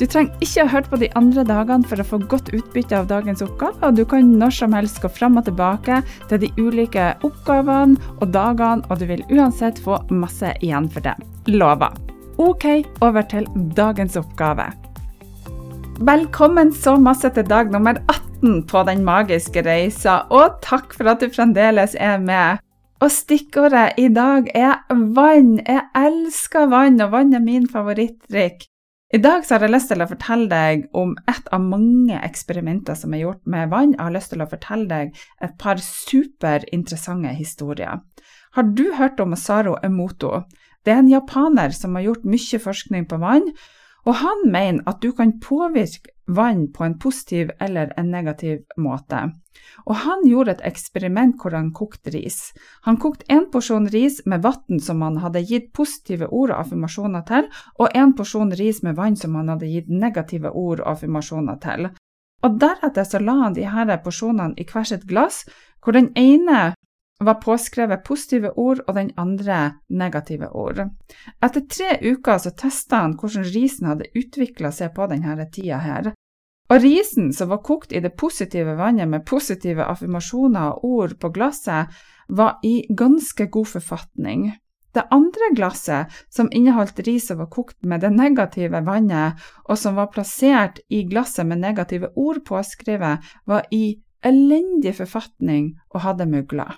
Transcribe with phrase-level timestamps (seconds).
[0.00, 3.10] Du trenger ikke ha hørt på de andre dagene for å få godt utbytte av
[3.10, 7.10] dagens oppgave, og du kan når som helst gå fram og tilbake til de ulike
[7.26, 11.14] oppgavene og dagene, og du vil uansett få masse igjen for det.
[11.52, 11.92] Lover.
[12.40, 12.66] Ok,
[13.04, 14.70] over til dagens oppgave.
[16.02, 21.22] Velkommen så masse til dag nummer 18 på Den magiske reisa, og takk for at
[21.22, 22.64] du fremdeles er med.
[23.02, 25.56] Og stikkordet i dag er vann.
[25.66, 28.71] Jeg elsker vann, og vann er min favorittdrikk.
[29.12, 33.12] I dag har jeg lyst til å fortelle deg om et av mange eksperimenter som
[33.12, 33.90] er gjort med vann.
[33.92, 38.00] Jeg har lyst til å fortelle deg et par superinteressante historier.
[38.56, 40.46] Har du hørt om Masaru Emoto?
[40.80, 43.52] Det er en japaner som har gjort mye forskning på vann,
[44.08, 49.22] og han mener at du kan påvirke vann på en positiv eller en negativ måte.
[49.86, 52.52] Og han gjorde et eksperiment hvor han kokte ris.
[52.86, 57.26] Han kokte én porsjon ris med vann som han hadde gitt positive ord og affirmasjoner
[57.28, 57.48] til,
[57.78, 61.90] og én porsjon ris med vann som han hadde gitt negative ord og affirmasjoner til.
[62.42, 65.44] Og deretter så la han de her porsjonene i hvert sitt glass,
[65.82, 66.72] hvor den ene
[67.20, 70.80] var påskrevet positive ord og den andre negative ord.
[71.42, 76.12] Etter tre uker så testa han hvordan risen hadde utvikla seg på denne tida her.
[76.72, 81.32] Og risen som var kokt i det positive vannet med positive affirmasjoner og ord på
[81.34, 81.92] glasset,
[82.28, 84.52] var i ganske god forfatning.
[84.94, 89.96] Det andre glasset, som inneholdt ris som var kokt med det negative vannet, og som
[89.96, 96.76] var plassert i glasset med negative ord påskrevet, var i elendig forfatning og hadde mugler.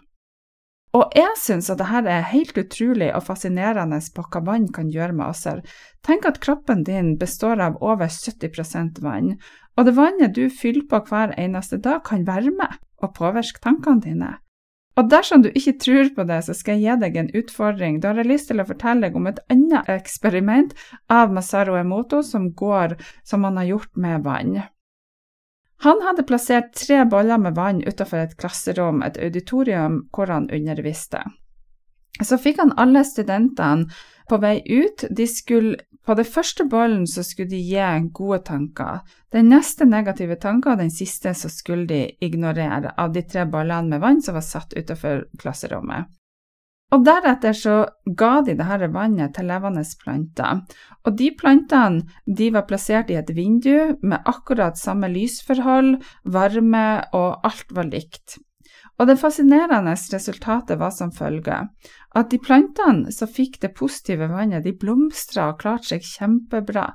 [0.95, 5.17] Og jeg syns at dette er helt utrolig og fascinerende på hva vann kan gjøre
[5.19, 5.43] med oss.
[6.07, 9.35] Tenk at kroppen din består av over 70% vann,
[9.75, 14.05] og det vannet du fyller på hver eneste dag, kan være med og påvirke tankene
[14.07, 14.31] dine.
[14.95, 17.99] Og dersom du ikke tror på det, så skal jeg gi deg en utfordring.
[17.99, 20.77] Da har jeg lyst til å fortelle deg om et annet eksperiment
[21.11, 22.95] av Masaru Emoto som går
[23.27, 24.61] som han har gjort med vann.
[25.83, 31.25] Han hadde plassert tre boller med vann utenfor et klasserom, et auditorium, hvor han underviste.
[32.23, 33.91] Så fikk han alle studentene
[34.31, 35.05] på vei ut.
[35.11, 35.77] De skulle,
[36.07, 39.03] på den første bollen så skulle de gi gode tanker.
[39.35, 43.91] Den neste negative tanken, og den siste så skulle de ignorere av de tre bollene
[43.91, 46.07] med vann som var satt utenfor klasserommet.
[46.95, 47.75] Og deretter så
[48.07, 50.63] ga de dette vannet til levende planter.
[51.03, 52.05] Og de plantene
[52.39, 58.39] de var plassert i et vindu med akkurat samme lysforhold, varme og alt var likt.
[59.03, 61.67] Og det fascinerende resultatet var som følger
[62.15, 66.93] at de plantene som fikk det positive vannet, de blomstra og klarte seg kjempebra.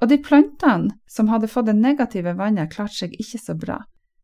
[0.00, 3.82] Og de plantene som hadde fått det negative vannet, klarte seg ikke så bra.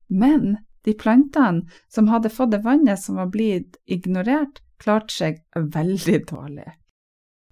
[0.08, 0.56] Men
[0.88, 6.68] de plantene som hadde fått det vannet som var blitt ignorert, klarte seg veldig dårlig.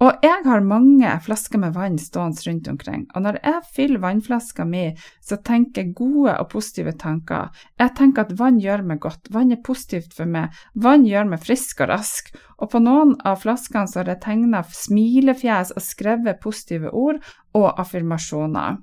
[0.04, 4.66] Og jeg har mange flasker med vann stående rundt omkring, og når jeg fyller vannflaska
[4.68, 4.90] mi,
[5.24, 7.48] så tenker jeg gode og positive tanker.
[7.80, 11.40] Jeg tenker at vann gjør meg godt, vann er positivt for meg, vann gjør meg
[11.46, 12.28] frisk og rask,
[12.60, 17.22] og på noen av flaskene så har jeg tegna smilefjes og skrevet positive ord
[17.56, 18.76] og affirmasjoner.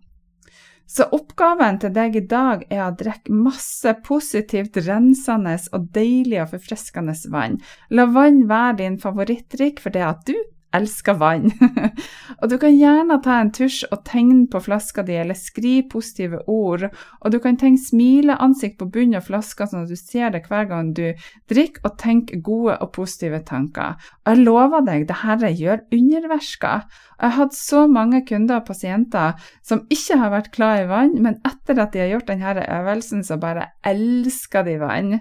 [0.94, 6.52] Så oppgaven til deg i dag er å drikke masse positivt rensende og deilig og
[6.52, 7.58] forfriskende vann.
[7.90, 10.36] La vann være din favorittdrikk det at du
[10.74, 11.52] elsker vann.
[12.42, 16.42] og du kan gjerne ta en tusj og tegne på flaska di, eller skrive positive
[16.50, 16.88] ord.
[17.22, 20.68] Og du kan tegne smileansikt på bunnen av flaska, sånn at du ser det hver
[20.72, 21.06] gang du
[21.52, 23.98] drikker, og tenker gode og positive tanker.
[24.24, 26.86] Og jeg lover deg, det dette gjør underversker.
[27.20, 31.18] Jeg har hatt så mange kunder og pasienter som ikke har vært glad i vann,
[31.24, 35.20] men etter at de har gjort denne øvelsen, så bare elsker de vann.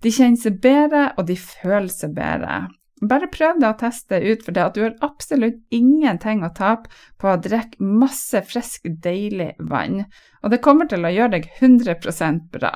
[0.00, 2.68] De kjenner seg bedre, og de føler seg bedre.
[3.00, 6.90] Bare prøv deg å teste ut, for det at du har absolutt ingenting å tape
[7.20, 10.02] på å drikke masse frisk, deilig vann.
[10.44, 12.74] Og det kommer til å gjøre deg 100% bra.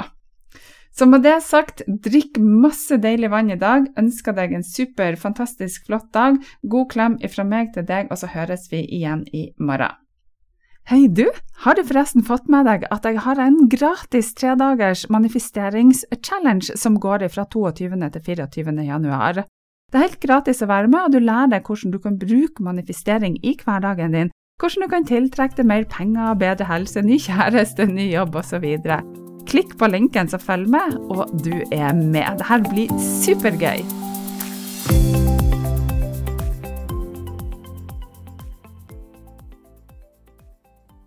[0.94, 3.88] Så med det sagt, drikk masse deilig vann i dag.
[3.98, 6.38] Ønsker deg en super, fantastisk flott dag.
[6.62, 9.98] God klem fra meg til deg, og så høres vi igjen i morgen.
[10.84, 11.24] Hei, du!
[11.64, 17.24] Har du forresten fått med deg at jeg har en gratis tredagers manifesteringschallenge som går
[17.32, 17.88] fra 22.
[18.14, 18.74] til 24.
[18.84, 19.44] januar?
[19.94, 22.64] Det er helt gratis å være med, og du lærer deg hvordan du kan bruke
[22.66, 27.86] manifestering i hverdagen din, hvordan du kan tiltrekke deg mer penger, bedre helse, ny kjæreste,
[27.86, 28.66] ny jobb osv.
[29.46, 32.42] Klikk på linken som følger med, og du er med.
[32.42, 32.90] Dette blir
[33.22, 34.03] supergøy!